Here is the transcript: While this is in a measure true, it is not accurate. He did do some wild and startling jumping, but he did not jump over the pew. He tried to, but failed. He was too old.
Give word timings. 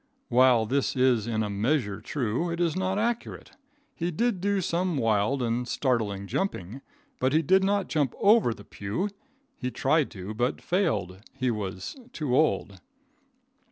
While 0.29 0.65
this 0.65 0.95
is 0.95 1.27
in 1.27 1.43
a 1.43 1.49
measure 1.51 2.01
true, 2.01 2.49
it 2.49 2.59
is 2.59 2.75
not 2.75 2.97
accurate. 2.97 3.51
He 3.93 4.09
did 4.09 4.41
do 4.41 4.59
some 4.59 4.97
wild 4.97 5.43
and 5.43 5.67
startling 5.67 6.25
jumping, 6.25 6.81
but 7.19 7.33
he 7.33 7.43
did 7.43 7.63
not 7.63 7.87
jump 7.87 8.15
over 8.17 8.51
the 8.51 8.65
pew. 8.65 9.09
He 9.59 9.69
tried 9.69 10.09
to, 10.09 10.33
but 10.33 10.59
failed. 10.59 11.19
He 11.35 11.51
was 11.51 11.95
too 12.13 12.35
old. 12.35 12.79